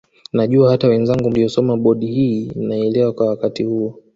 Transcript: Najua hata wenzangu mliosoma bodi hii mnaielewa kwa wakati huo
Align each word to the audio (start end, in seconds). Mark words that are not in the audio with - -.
Najua 0.33 0.69
hata 0.71 0.87
wenzangu 0.87 1.29
mliosoma 1.29 1.77
bodi 1.77 2.07
hii 2.07 2.51
mnaielewa 2.55 3.13
kwa 3.13 3.27
wakati 3.27 3.63
huo 3.63 3.99